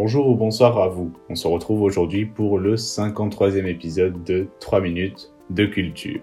[0.00, 1.12] Bonjour ou bonsoir à vous.
[1.28, 6.20] On se retrouve aujourd'hui pour le 53e épisode de 3 minutes de culture.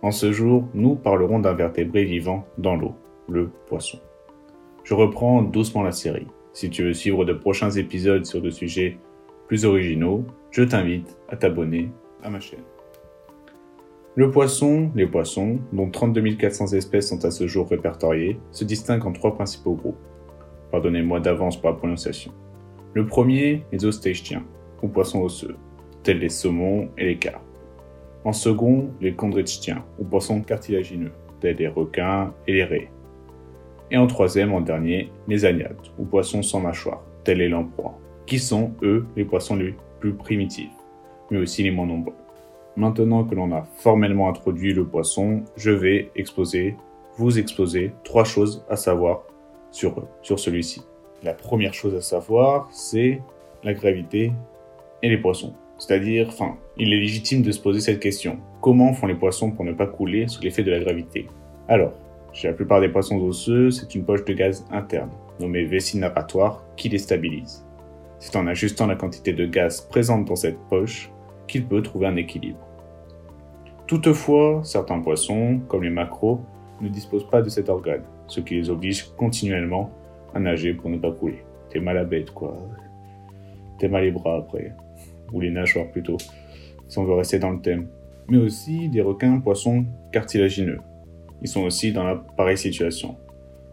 [0.00, 2.94] En ce jour, nous parlerons d'un vertébré vivant dans l'eau,
[3.28, 3.98] le poisson.
[4.82, 6.26] Je reprends doucement la série.
[6.54, 8.96] Si tu veux suivre de prochains épisodes sur des sujets
[9.46, 11.90] plus originaux, je t'invite à t'abonner
[12.22, 12.64] à ma chaîne.
[14.14, 19.04] Le poisson, les poissons, dont 32 400 espèces sont à ce jour répertoriées, se distinguent
[19.04, 20.00] en trois principaux groupes.
[20.70, 22.32] Pardonnez-moi d'avance pour la prononciation.
[22.94, 24.44] Le premier, les ostéchiens,
[24.82, 25.56] ou poissons osseux,
[26.02, 27.42] tels les saumons et les carpes.
[28.22, 32.90] En second, les chondrichtiens, ou poissons cartilagineux, tels les requins et les raies.
[33.90, 38.38] Et en troisième, en dernier, les agnates, ou poissons sans mâchoire, tels les lamproies, qui
[38.38, 40.76] sont, eux, les poissons les plus primitifs,
[41.30, 42.14] mais aussi les moins nombreux.
[42.76, 46.76] Maintenant que l'on a formellement introduit le poisson, je vais exposer,
[47.16, 49.22] vous exposer trois choses à savoir
[49.70, 50.82] sur, sur celui-ci.
[51.24, 53.22] La première chose à savoir, c'est
[53.62, 54.32] la gravité
[55.02, 55.54] et les poissons.
[55.78, 58.38] C'est-à-dire, enfin, il est légitime de se poser cette question.
[58.60, 61.28] Comment font les poissons pour ne pas couler sous l'effet de la gravité?
[61.68, 61.92] Alors,
[62.32, 66.64] chez la plupart des poissons osseux, c'est une poche de gaz interne, nommée vessie narratoire,
[66.76, 67.64] qui les stabilise.
[68.18, 71.08] C'est en ajustant la quantité de gaz présente dans cette poche
[71.46, 72.66] qu'il peut trouver un équilibre.
[73.86, 76.40] Toutefois, certains poissons, comme les macros,
[76.80, 79.92] ne disposent pas de cet organe, ce qui les oblige continuellement
[80.34, 81.44] à nager pour ne pas couler.
[81.70, 82.56] T'es mal à bête, quoi.
[83.78, 84.72] T'es mal les bras après.
[85.32, 86.18] Ou les nageoires plutôt,
[86.88, 87.88] si on veut rester dans le thème.
[88.28, 90.80] Mais aussi des requins poissons cartilagineux.
[91.40, 93.16] Ils sont aussi dans la pareille situation.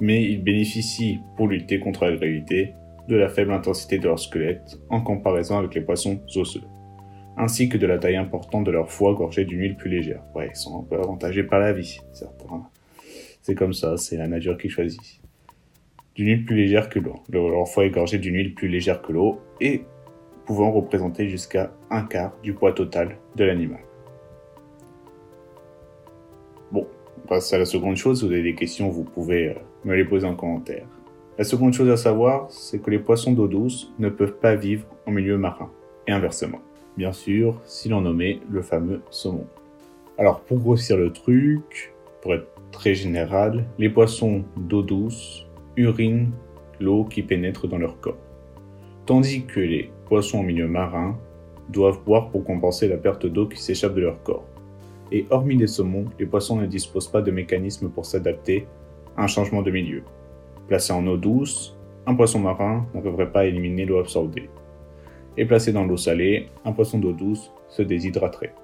[0.00, 2.74] Mais ils bénéficient, pour lutter contre la gravité,
[3.08, 6.62] de la faible intensité de leur squelette en comparaison avec les poissons osseux
[7.36, 10.22] ainsi que de la taille importante de leur foie gorgé d'une huile plus légère.
[10.34, 12.68] Ouais, ils sont un peu avantagés par la vie, certains.
[13.40, 15.21] C'est comme ça, c'est la nature qui choisit.
[16.14, 17.16] D'une huile plus légère que l'eau.
[17.30, 19.84] Leur foie est d'une huile plus légère que l'eau et
[20.44, 23.80] pouvant représenter jusqu'à un quart du poids total de l'animal.
[26.70, 26.86] Bon,
[27.16, 28.20] on passe à la seconde chose.
[28.20, 29.54] Si vous avez des questions, vous pouvez euh,
[29.84, 30.86] me les poser en commentaire.
[31.38, 34.86] La seconde chose à savoir, c'est que les poissons d'eau douce ne peuvent pas vivre
[35.06, 35.70] en milieu marin,
[36.06, 36.60] et inversement
[36.96, 39.46] bien sûr, si l'on nommait le fameux saumon.
[40.18, 45.46] Alors pour grossir le truc, pour être très général, les poissons d'eau douce
[45.76, 46.30] urinent
[46.80, 48.18] l'eau qui pénètre dans leur corps,
[49.06, 51.18] tandis que les poissons au milieu marin
[51.68, 54.46] doivent boire pour compenser la perte d'eau qui s'échappe de leur corps.
[55.10, 58.66] Et hormis les saumons, les poissons ne disposent pas de mécanisme pour s'adapter
[59.16, 60.02] à un changement de milieu.
[60.68, 64.48] Placé en eau douce, un poisson marin ne devrait pas éliminer l'eau absorbée
[65.36, 68.54] et placé dans l'eau salée, un poisson d'eau douce se déshydraterait.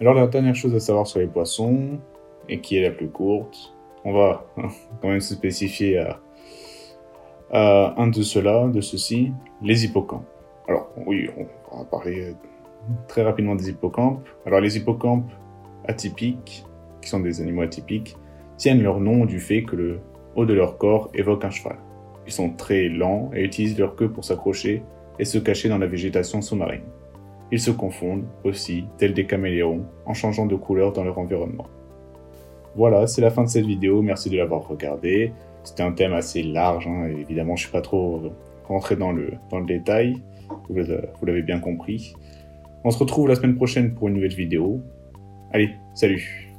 [0.00, 1.98] Alors la dernière chose à savoir sur les poissons,
[2.48, 3.74] et qui est la plus courte,
[4.04, 4.46] on va
[5.00, 6.20] quand même se spécifier à,
[7.52, 10.26] un de ceux-là, de ceux-ci, les hippocampes.
[10.68, 11.28] Alors oui,
[11.70, 12.34] on va parler
[13.08, 14.28] très rapidement des hippocampes.
[14.46, 15.30] Alors les hippocampes
[15.86, 16.64] atypiques,
[17.02, 18.16] qui sont des animaux atypiques,
[18.56, 20.00] tiennent leur nom du fait que le
[20.36, 21.78] haut de leur corps évoque un cheval.
[22.26, 24.84] Ils sont très lents et utilisent leur queue pour s'accrocher
[25.18, 26.84] et se cacher dans la végétation sous-marine.
[27.50, 31.66] Ils se confondent aussi, tels des caméléons, en changeant de couleur dans leur environnement.
[32.76, 35.32] Voilà, c'est la fin de cette vidéo, merci de l'avoir regardé.
[35.64, 38.22] C'était un thème assez large, hein, évidemment je suis pas trop
[38.66, 40.16] rentré dans le détail,
[40.68, 42.14] vous l'avez bien compris.
[42.84, 44.80] On se retrouve la semaine prochaine pour une nouvelle vidéo.
[45.52, 46.49] Allez, salut